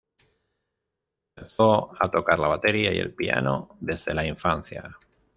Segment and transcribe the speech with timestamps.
[1.35, 4.97] Comenzó a tocar la batería y el piano desde la infancia.